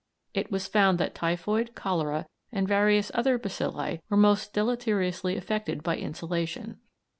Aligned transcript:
It 0.33 0.51
was 0.51 0.65
found 0.65 0.97
that 0.97 1.13
typhoid, 1.13 1.75
cholera, 1.75 2.25
and 2.51 2.67
various 2.67 3.11
other 3.13 3.37
bacilli 3.37 4.01
were 4.09 4.17
most 4.17 4.51
deleteriously 4.51 5.37
affected 5.37 5.83
by 5.83 5.95
insolation. 5.97 6.79